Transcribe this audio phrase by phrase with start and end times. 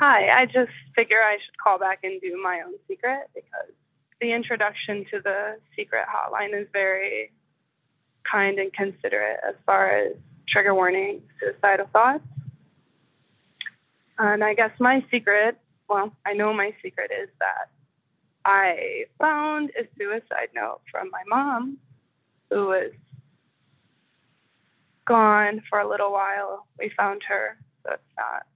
[0.00, 3.68] Hi, I just figure I should call back and do my own secret because
[4.18, 7.32] the introduction to the secret hotline is very
[8.24, 10.12] kind and considerate as far as
[10.48, 12.24] trigger warning suicidal thoughts.
[14.18, 17.68] And I guess my secret, well, I know my secret is that
[18.46, 21.76] I found a suicide note from my mom
[22.48, 22.92] who was
[25.04, 26.66] gone for a little while.
[26.78, 28.46] We found her, so it's not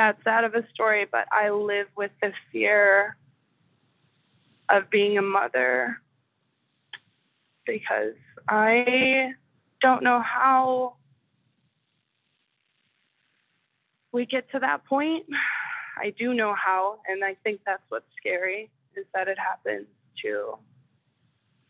[0.00, 3.18] that sad of a story, but I live with the fear
[4.70, 6.00] of being a mother
[7.66, 8.14] because
[8.48, 9.34] I
[9.82, 10.94] don't know how
[14.10, 15.26] we get to that point.
[15.98, 19.86] I do know how, and I think that's what's scary is that it happens
[20.22, 20.56] to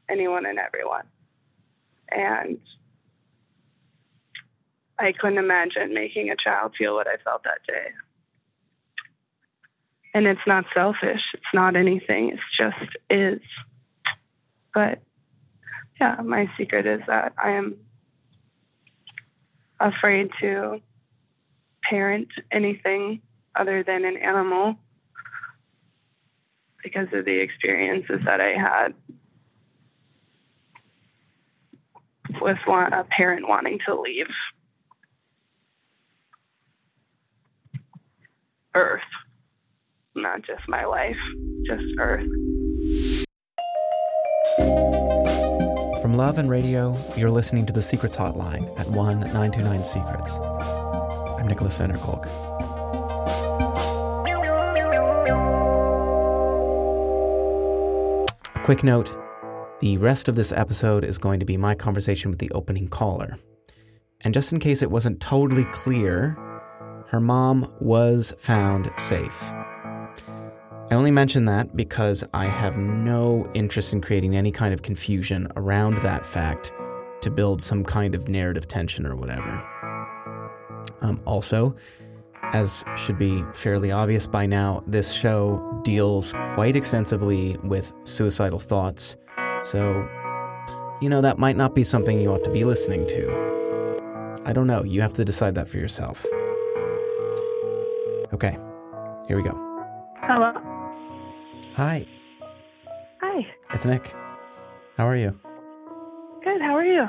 [0.08, 1.06] anyone and everyone.
[2.12, 2.60] And
[5.00, 7.88] I couldn't imagine making a child feel what I felt that day.
[10.12, 13.40] And it's not selfish, it's not anything, it's just is.
[14.74, 15.00] But
[16.00, 17.76] yeah, my secret is that I am
[19.78, 20.80] afraid to
[21.82, 23.20] parent anything
[23.54, 24.76] other than an animal
[26.82, 28.94] because of the experiences that I had
[32.40, 34.28] with a parent wanting to leave
[38.74, 39.02] Earth,
[40.22, 41.16] not just my life,
[41.66, 42.26] just Earth.
[46.02, 50.38] From Love and Radio, you're listening to the Secrets Hotline at 1 929 Secrets.
[50.38, 52.26] I'm Nicholas van der Kolk.
[58.54, 59.16] A quick note
[59.80, 63.38] the rest of this episode is going to be my conversation with the opening caller.
[64.20, 66.36] And just in case it wasn't totally clear,
[67.08, 69.42] her mom was found safe.
[70.90, 75.46] I only mention that because I have no interest in creating any kind of confusion
[75.54, 76.72] around that fact
[77.20, 79.64] to build some kind of narrative tension or whatever.
[81.00, 81.76] Um, also,
[82.52, 89.16] as should be fairly obvious by now, this show deals quite extensively with suicidal thoughts.
[89.62, 90.08] So,
[91.00, 94.40] you know, that might not be something you ought to be listening to.
[94.44, 94.82] I don't know.
[94.82, 96.26] You have to decide that for yourself.
[98.32, 98.58] Okay,
[99.28, 99.69] here we go.
[101.80, 102.06] Hi,
[103.22, 103.46] Hi.
[103.72, 104.12] it's Nick.
[104.98, 105.30] How are you?
[106.44, 106.60] Good.
[106.60, 107.06] How are you?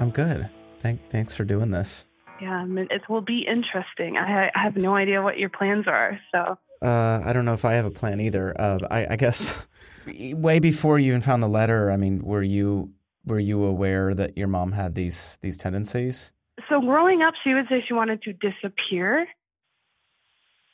[0.00, 0.50] I'm good.
[0.80, 2.04] Thank, thanks for doing this.
[2.42, 4.18] Yeah, I mean, it will be interesting.
[4.18, 6.18] I, I have no idea what your plans are.
[6.32, 8.60] So, Uh, I don't know if I have a plan either.
[8.60, 9.56] Uh, I, I guess
[10.34, 11.92] way before you even found the letter.
[11.92, 12.90] I mean, were you
[13.24, 16.32] were you aware that your mom had these these tendencies?
[16.68, 19.28] so growing up, she would say she wanted to disappear,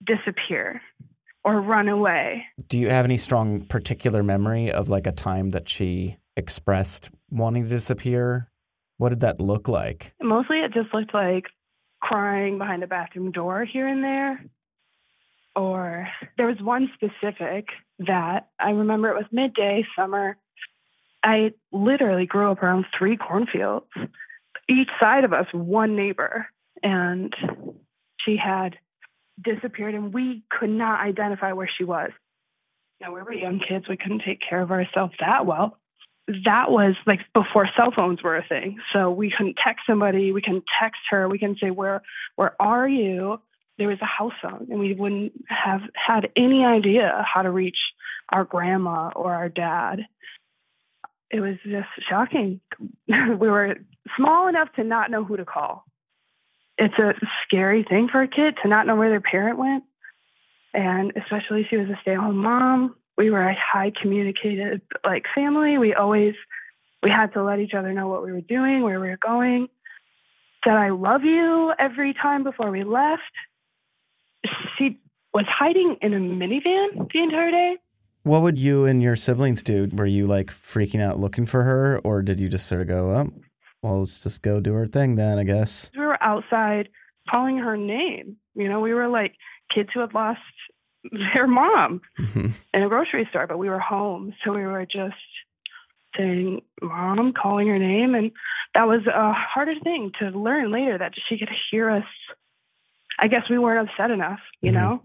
[0.02, 0.80] disappear,
[1.44, 2.46] or run away.
[2.68, 7.64] Do you have any strong particular memory of like a time that she expressed wanting
[7.64, 8.48] to disappear?
[8.98, 10.14] What did that look like?
[10.22, 11.46] Mostly, it just looked like
[12.00, 14.44] crying behind a bathroom door here and there.
[15.54, 17.66] Or there was one specific
[17.98, 20.36] that I remember it was midday, summer.
[21.22, 23.86] I literally grew up around three cornfields,
[24.68, 26.46] each side of us, one neighbor.
[26.82, 27.34] And
[28.24, 28.76] she had
[29.40, 32.10] disappeared, and we could not identify where she was.
[33.00, 35.78] Now, we were young kids, we couldn't take care of ourselves that well
[36.44, 38.78] that was like before cell phones were a thing.
[38.92, 42.02] So we couldn't text somebody, we can text her, we can say, Where
[42.36, 43.40] where are you?
[43.78, 47.78] There was a house phone and we wouldn't have had any idea how to reach
[48.28, 50.06] our grandma or our dad.
[51.30, 52.60] It was just shocking.
[53.08, 53.76] we were
[54.16, 55.84] small enough to not know who to call.
[56.82, 59.84] It's a scary thing for a kid to not know where their parent went.
[60.74, 65.26] And especially she was a stay at home mom we were a high communicated like
[65.34, 65.78] family.
[65.78, 66.34] We always
[67.02, 69.68] we had to let each other know what we were doing, where we were going.
[70.64, 73.22] Said I love you every time before we left.
[74.76, 75.00] She
[75.34, 77.76] was hiding in a minivan the entire day.
[78.24, 79.88] What would you and your siblings do?
[79.92, 83.10] Were you like freaking out looking for her, or did you just sort of go,
[83.10, 83.32] oh,
[83.82, 85.90] well, let's just go do her thing then, I guess?
[86.22, 86.88] Outside
[87.28, 88.36] calling her name.
[88.54, 89.34] You know, we were like
[89.74, 90.40] kids who had lost
[91.34, 92.52] their mom Mhm.
[92.72, 94.34] in a grocery store, but we were home.
[94.44, 95.16] So we were just
[96.16, 98.14] saying, Mom, calling her name.
[98.14, 98.30] And
[98.74, 102.04] that was a harder thing to learn later that she could hear us.
[103.18, 104.74] I guess we weren't upset enough, you Mhm.
[104.74, 105.02] know?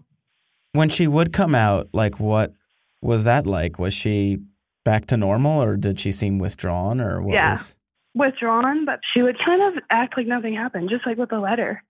[0.72, 2.52] When she would come out, like what
[3.00, 3.78] was that like?
[3.78, 4.38] Was she
[4.84, 7.52] back to normal, or did she seem withdrawn, or what Yeah.
[7.52, 7.76] was?
[8.14, 11.82] Withdrawn, but she would kind of act like nothing happened, just like with the letter.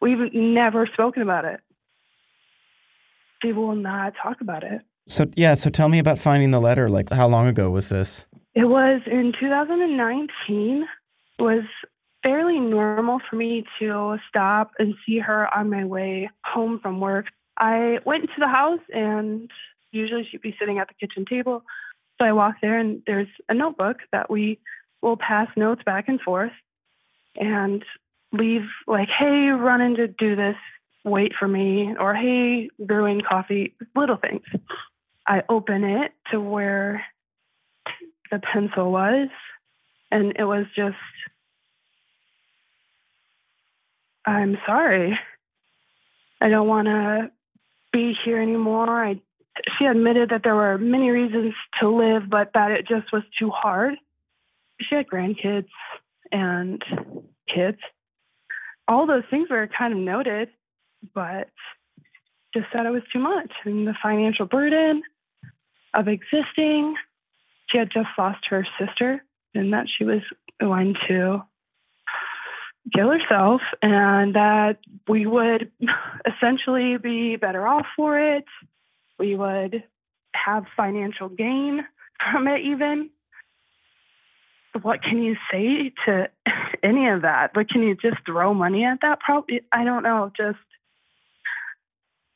[0.00, 1.60] We've never spoken about it.
[3.42, 4.82] she will not talk about it.
[5.08, 6.88] So yeah, so tell me about finding the letter.
[6.88, 8.26] Like how long ago was this?
[8.54, 10.86] It was in 2019.
[11.38, 11.64] It was
[12.22, 17.26] fairly normal for me to stop and see her on my way home from work.
[17.56, 19.50] I went into the house and
[19.90, 21.64] usually she'd be sitting at the kitchen table.
[22.20, 24.60] So I walked there and there's a notebook that we
[25.02, 26.52] will pass notes back and forth
[27.36, 27.84] and
[28.32, 30.56] leave like, hey, running to do this,
[31.04, 34.42] wait for me, or hey, brewing coffee, little things.
[35.26, 37.04] I open it to where
[38.30, 39.28] the pencil was,
[40.10, 40.96] and it was just,
[44.24, 45.18] I'm sorry.
[46.40, 47.30] I don't want to
[47.92, 49.04] be here anymore.
[49.04, 49.20] I,
[49.78, 53.50] she admitted that there were many reasons to live, but that it just was too
[53.50, 53.96] hard.
[54.82, 55.68] She had grandkids
[56.30, 56.82] and
[57.52, 57.78] kids.
[58.88, 60.48] All those things were kind of noted,
[61.14, 61.48] but
[62.54, 63.52] just said it was too much.
[63.64, 65.02] And the financial burden
[65.94, 66.94] of existing,
[67.68, 69.24] she had just lost her sister
[69.54, 70.22] and that she was
[70.60, 71.42] going to
[72.94, 74.78] kill herself and that
[75.08, 75.70] we would
[76.26, 78.44] essentially be better off for it.
[79.18, 79.84] We would
[80.34, 81.86] have financial gain
[82.30, 83.10] from it, even.
[84.80, 86.30] What can you say to
[86.82, 87.52] any of that?
[87.52, 89.20] But can you just throw money at that?
[89.20, 90.32] Probably, I don't know.
[90.36, 90.58] Just,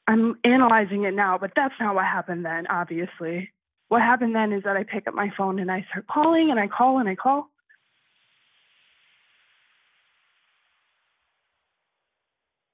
[0.06, 3.50] I'm analyzing it now, but that's not what happened then, obviously
[3.88, 6.58] what happened then is that I pick up my phone and I start calling and
[6.58, 7.48] I call and I call.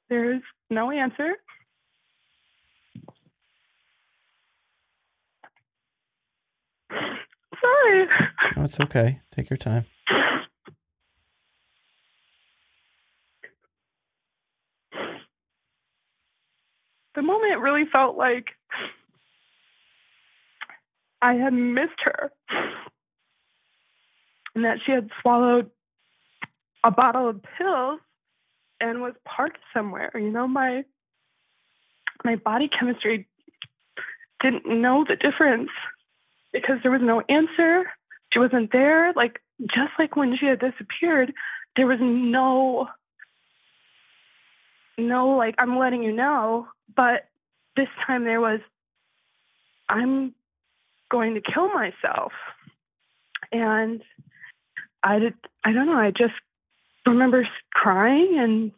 [0.09, 1.35] There's no answer.
[7.63, 8.09] Sorry.
[8.57, 9.21] No, it's okay.
[9.31, 9.87] Take your time.
[17.15, 18.47] The moment really felt like
[21.21, 22.33] I had missed her
[24.55, 25.71] and that she had swallowed
[26.85, 28.01] a bottle of pills
[28.81, 30.11] and was parked somewhere.
[30.15, 30.85] You know, my
[32.25, 33.29] my body chemistry
[34.41, 35.71] didn't know the difference
[36.53, 37.85] because there was no answer.
[38.33, 39.13] She wasn't there.
[39.15, 41.33] Like just like when she had disappeared,
[41.77, 42.89] there was no
[44.99, 47.29] no like I'm letting you know, but
[47.77, 48.61] this time there was
[49.89, 50.35] I'm
[51.11, 52.33] going to kill myself.
[53.53, 54.03] And
[55.03, 56.35] I did, I don't know, I just
[57.07, 58.73] remember crying and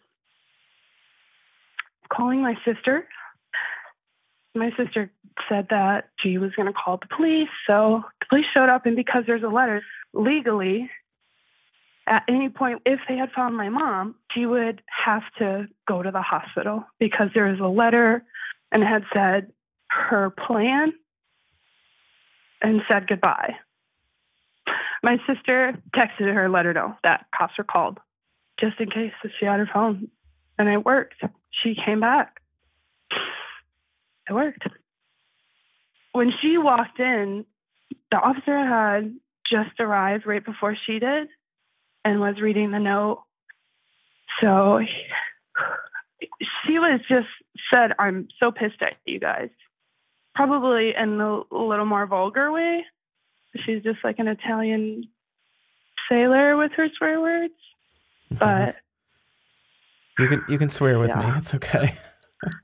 [2.09, 3.07] calling my sister.
[4.55, 5.11] My sister
[5.49, 7.49] said that she was going to call the police.
[7.67, 10.91] So the police showed up, and because there's a letter legally,
[12.07, 16.11] at any point, if they had found my mom, she would have to go to
[16.11, 18.25] the hospital because there was a letter
[18.71, 19.53] and had said
[19.89, 20.93] her plan
[22.61, 23.57] and said goodbye.
[25.03, 27.99] My sister texted her, let her know that cops were called,
[28.59, 30.09] just in case she had her phone.
[30.59, 31.23] And it worked.
[31.51, 32.41] She came back.
[34.29, 34.67] It worked.
[36.13, 37.45] When she walked in,
[38.11, 39.15] the officer had
[39.51, 41.29] just arrived right before she did
[42.05, 43.23] and was reading the note.
[44.41, 44.81] So
[46.67, 47.29] she was just
[47.73, 49.51] said, I'm so pissed at you guys
[50.35, 52.85] probably in a little more vulgar way.
[53.65, 55.05] She's just like an Italian
[56.09, 57.55] sailor with her swear words.
[58.33, 58.39] Mm-hmm.
[58.39, 58.77] But
[60.19, 61.21] you can you can swear with yeah.
[61.21, 61.39] me.
[61.39, 61.97] It's okay.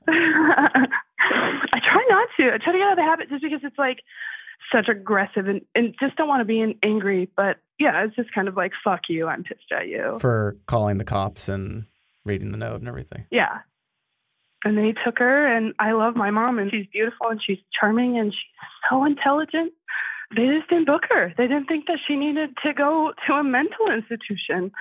[2.11, 2.53] Not to.
[2.53, 3.99] I try to get out of the habit just because it's like
[4.71, 7.29] such aggressive and, and just don't want to be angry.
[7.35, 9.27] But yeah, it's just kind of like fuck you.
[9.27, 11.85] I'm pissed at you for calling the cops and
[12.25, 13.25] reading the note and everything.
[13.31, 13.59] Yeah,
[14.63, 18.17] and they took her and i love my mom and she's beautiful and she's charming
[18.17, 19.73] and she's so intelligent
[20.35, 23.43] they just didn't book her they didn't think that she needed to go to a
[23.43, 24.71] mental institution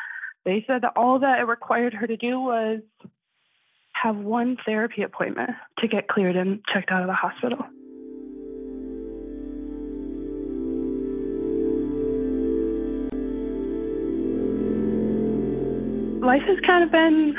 [0.45, 2.81] they said that all that it required her to do was
[4.03, 7.65] have one therapy appointment to get cleared and checked out of the hospital
[16.31, 17.35] life has kind of been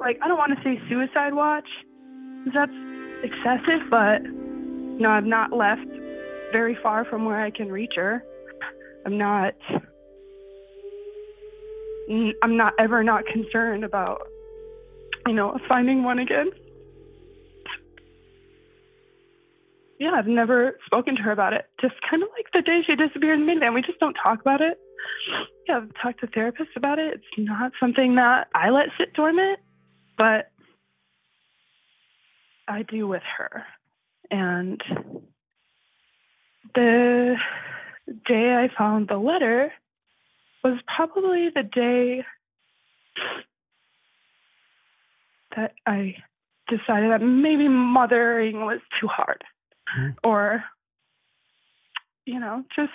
[0.00, 1.68] like I don't want to say suicide watch
[2.44, 2.72] because that's
[3.22, 5.86] excessive, but you know, I'm not left
[6.52, 8.24] very far from where I can reach her.
[9.06, 9.54] I'm not
[12.42, 14.26] I'm not ever not concerned about
[15.26, 16.50] you know, finding one again.
[19.98, 21.66] Yeah, I've never spoken to her about it.
[21.80, 23.74] Just kind of like the day she disappeared in Midland.
[23.74, 24.78] We just don't talk about it.
[25.68, 27.14] Yeah, I've talked to therapists about it.
[27.14, 29.60] It's not something that I let sit dormant.
[30.16, 30.50] But
[32.66, 33.64] I do with her.
[34.30, 34.82] And
[36.74, 37.36] the
[38.26, 39.72] day I found the letter
[40.62, 42.24] was probably the day
[45.56, 46.16] that I
[46.68, 49.42] decided that maybe mothering was too hard.
[49.98, 50.10] Mm-hmm.
[50.22, 50.64] Or,
[52.24, 52.92] you know, just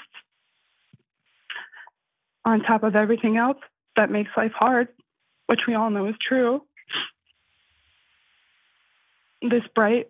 [2.46, 3.58] on top of everything else
[3.96, 4.88] that makes life hard,
[5.48, 6.62] which we all know is true.
[9.42, 10.08] This bright,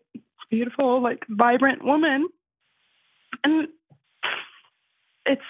[0.50, 2.28] beautiful, like vibrant woman.
[3.44, 3.68] And
[5.26, 5.42] it's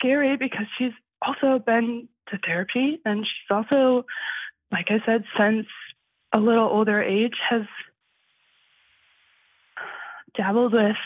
[0.00, 0.92] scary because she's
[1.22, 4.06] also been to therapy and she's also,
[4.72, 5.66] like I said, since
[6.32, 7.62] a little older age has
[10.36, 10.96] dabbled with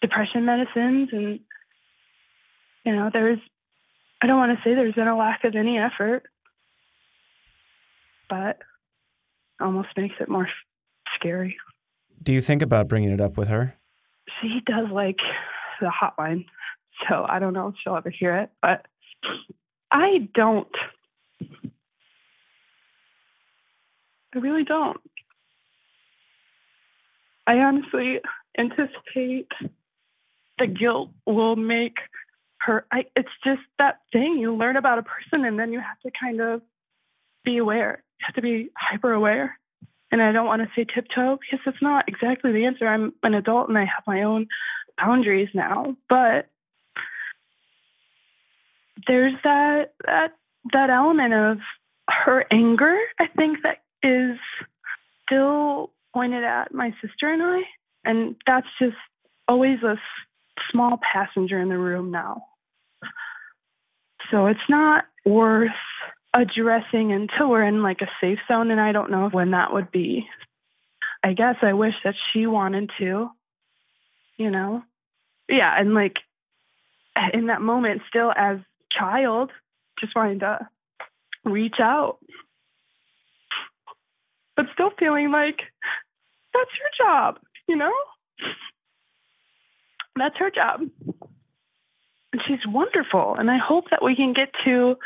[0.00, 1.40] depression medicines and
[2.84, 3.38] you know there's
[4.20, 6.24] i don't want to say there's been a lack of any effort
[8.32, 8.58] but
[9.60, 10.48] almost makes it more
[11.14, 11.56] scary.
[12.22, 13.74] Do you think about bringing it up with her?
[14.40, 15.18] She does like
[15.80, 16.46] the hotline
[17.08, 18.86] so i don't know if she'll ever hear it but
[19.90, 20.68] i don't
[24.34, 25.00] I really don't.
[27.46, 28.20] I honestly
[28.56, 29.50] anticipate
[30.58, 31.96] the guilt will make
[32.60, 32.86] her.
[32.90, 36.10] I, it's just that thing you learn about a person and then you have to
[36.18, 36.62] kind of
[37.44, 38.02] be aware.
[38.20, 39.58] You have to be hyper aware.
[40.10, 42.86] And I don't want to say tiptoe because it's not exactly the answer.
[42.86, 44.46] I'm an adult and I have my own
[44.96, 45.96] boundaries now.
[46.08, 46.48] But
[49.06, 50.32] there's that that
[50.72, 51.58] that element of
[52.08, 52.98] her anger.
[53.18, 54.38] I think that is
[55.26, 57.62] still pointed at my sister and I.
[58.04, 58.96] And that's just
[59.48, 59.98] always a
[60.70, 62.44] small passenger in the room now.
[64.30, 65.70] So it's not worth
[66.34, 68.70] addressing until we're in like a safe zone.
[68.70, 70.26] And I don't know when that would be.
[71.22, 73.30] I guess I wish that she wanted to,
[74.36, 74.82] you know?
[75.48, 75.72] Yeah.
[75.78, 76.18] And like
[77.32, 78.58] in that moment, still as
[78.98, 79.50] child,
[80.00, 80.68] just wanting to
[81.44, 82.18] reach out
[84.56, 85.60] but still feeling like
[86.52, 87.92] that's your job, you know?
[90.16, 90.82] That's her job.
[92.32, 93.34] And she's wonderful.
[93.34, 94.96] And I hope that we can get to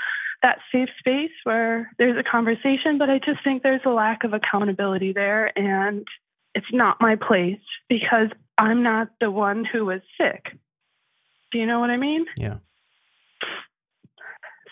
[0.42, 4.32] that safe space where there's a conversation, but I just think there's a lack of
[4.32, 5.56] accountability there.
[5.58, 6.06] And
[6.54, 8.28] it's not my place because
[8.58, 10.56] I'm not the one who was sick.
[11.52, 12.26] Do you know what I mean?
[12.36, 12.58] Yeah.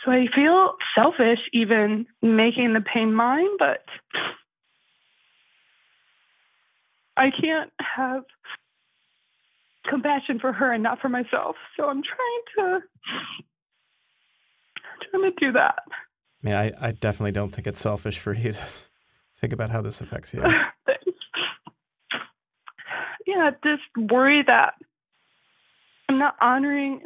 [0.05, 3.85] So I feel selfish even making the pain mine, but
[7.17, 8.25] I can't have
[9.87, 11.57] compassion for her and not for myself.
[11.77, 12.83] So I'm trying to
[15.11, 15.79] trying to do that.
[16.43, 18.65] Yeah, I, I definitely don't think it's selfish for you to
[19.37, 20.43] think about how this affects you.
[23.27, 24.75] yeah, just worry that
[26.09, 27.03] I'm not honoring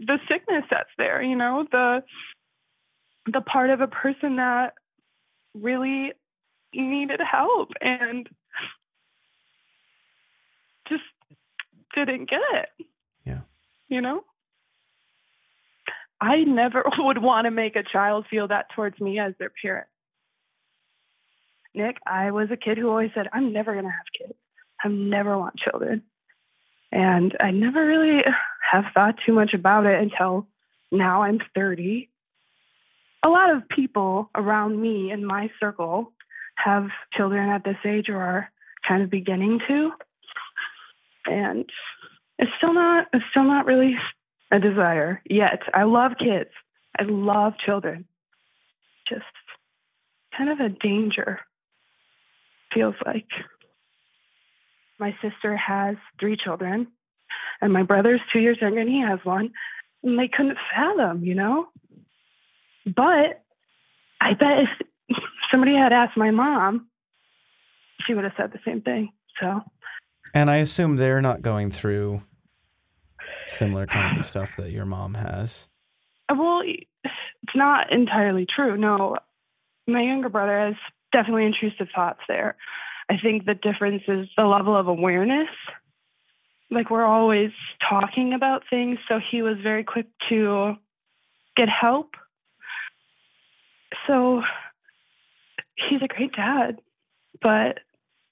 [0.00, 2.02] the sickness that's there, you know, the
[3.26, 4.74] the part of a person that
[5.54, 6.12] really
[6.74, 8.28] needed help and
[10.88, 11.02] just
[11.94, 12.86] didn't get it.
[13.24, 13.40] Yeah.
[13.88, 14.24] You know?
[16.20, 19.86] I never would want to make a child feel that towards me as their parent.
[21.74, 24.38] Nick, I was a kid who always said, I'm never going to have kids.
[24.82, 26.02] I never want children.
[26.92, 28.22] And I never really
[28.76, 30.46] have thought too much about it until
[30.90, 32.08] now I'm 30.
[33.22, 36.12] A lot of people around me in my circle
[36.56, 38.50] have children at this age or are
[38.86, 39.92] kind of beginning to
[41.26, 41.68] and
[42.38, 43.96] it's still not it's still not really
[44.50, 45.62] a desire yet.
[45.72, 46.50] I love kids.
[46.98, 48.06] I love children.
[49.08, 49.24] Just
[50.36, 51.40] kind of a danger
[52.72, 53.28] feels like.
[54.98, 56.86] My sister has three children,
[57.60, 59.52] and my brother's two years younger and he has one.
[60.02, 61.68] And they couldn't fathom, you know?
[62.84, 63.42] But
[64.20, 64.64] I bet
[65.08, 65.18] if
[65.50, 66.88] somebody had asked my mom,
[68.06, 69.10] she would have said the same thing.
[69.40, 69.62] So
[70.34, 72.20] and I assume they're not going through
[73.48, 75.68] similar kinds of stuff that your mom has.
[76.28, 78.76] Well, it's not entirely true.
[78.76, 79.16] No,
[79.86, 80.74] my younger brother has
[81.12, 82.56] definitely intrusive thoughts there.
[83.08, 85.48] I think the difference is the level of awareness.
[86.70, 87.50] Like we're always
[87.88, 90.76] talking about things, so he was very quick to
[91.56, 92.14] get help.
[94.06, 94.42] So
[95.76, 96.80] he's a great dad,
[97.40, 97.80] but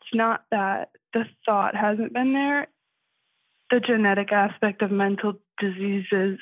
[0.00, 2.68] it's not that the thought hasn't been there.
[3.70, 6.38] The genetic aspect of mental diseases,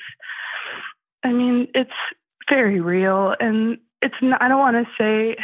[1.23, 1.91] I mean, it's
[2.49, 3.35] very real.
[3.39, 5.37] And it's not, I don't want to say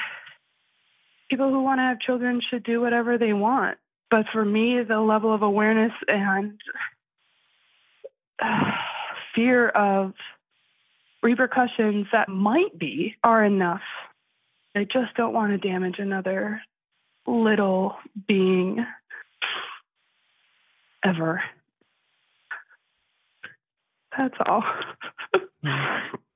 [1.30, 3.78] people who want to have children should do whatever they want.
[4.10, 6.60] But for me, the level of awareness and
[8.42, 8.72] uh,
[9.36, 10.14] fear of
[11.22, 13.82] repercussions that might be are enough.
[14.76, 16.62] I just don't want to damage another
[17.26, 17.96] little
[18.28, 18.86] being
[21.04, 21.44] ever.
[24.18, 24.64] That's all.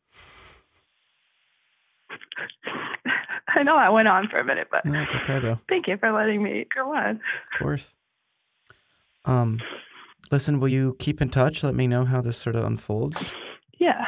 [3.62, 5.60] I know I went on for a minute, but no, it's okay though.
[5.70, 7.12] Thank you for letting me go on.
[7.54, 7.94] Of course.
[9.24, 9.60] Um,
[10.32, 11.64] listen, will you keep in touch?
[11.64, 13.36] Let me know how this sort of unfolds.
[13.78, 14.04] Yeah.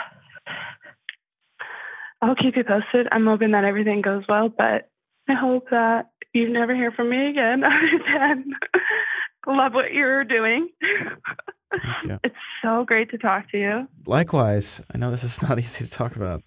[2.24, 3.08] I'll keep you posted.
[3.12, 4.90] I'm hoping that everything goes well, but
[5.30, 8.56] I hope that you never hear from me again other than
[9.46, 10.68] love what you're doing.
[12.04, 12.20] You.
[12.24, 13.88] It's so great to talk to you.
[14.08, 14.82] Likewise.
[14.92, 16.42] I know this is not easy to talk about.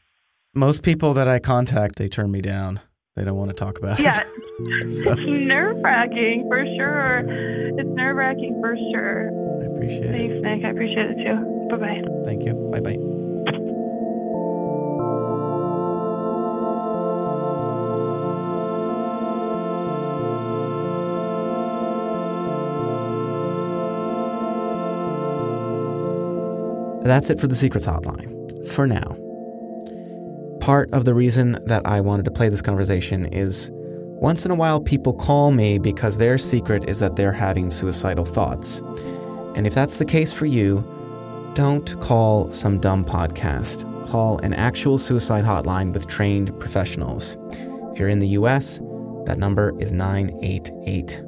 [0.57, 2.81] Most people that I contact, they turn me down.
[3.17, 4.13] They don't want to talk about yeah.
[4.13, 4.23] so.
[4.59, 7.25] It's nerve wracking for sure.
[7.79, 9.31] It's nerve wracking for sure.
[9.63, 10.43] I appreciate Thanks, it.
[10.43, 10.65] Thanks, Nick.
[10.65, 11.69] I appreciate it too.
[11.71, 12.03] Bye bye.
[12.25, 12.55] Thank you.
[12.71, 12.99] Bye bye.
[27.07, 28.67] That's it for the Secrets Hotline.
[28.67, 29.16] For now.
[30.67, 34.55] Part of the reason that I wanted to play this conversation is once in a
[34.57, 38.79] while people call me because their secret is that they're having suicidal thoughts.
[39.55, 40.85] And if that's the case for you,
[41.55, 43.85] don't call some dumb podcast.
[44.09, 47.39] Call an actual suicide hotline with trained professionals.
[47.93, 48.81] If you're in the US,
[49.27, 51.23] that number is 988.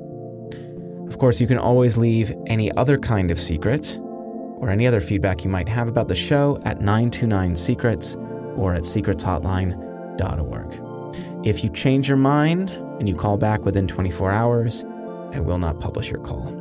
[1.06, 5.44] Of course, you can always leave any other kind of secret or any other feedback
[5.44, 8.24] you might have about the show at 929secrets
[8.58, 11.46] or at secretshotline.org.
[11.46, 14.84] If you change your mind and you call back within 24 hours,
[15.32, 16.54] I will not publish your call.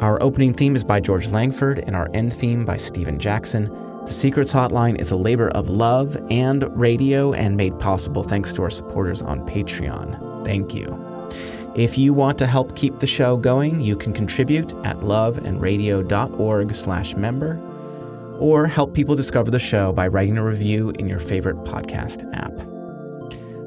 [0.00, 3.68] Our opening theme is by George Langford and our end theme by Stephen Jackson.
[4.04, 8.62] The Secrets Hotline is a labor of love and radio and made possible thanks to
[8.62, 10.44] our supporters on Patreon.
[10.44, 11.02] Thank you.
[11.74, 17.16] If you want to help keep the show going, you can contribute at loveandradio.org slash
[17.16, 17.60] member
[18.40, 22.52] or help people discover the show by writing a review in your favorite podcast app.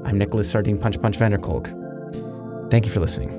[0.06, 1.70] I'm Nicholas Sardine Punch Punch Vanderkolk.
[2.72, 3.39] Thank you for listening.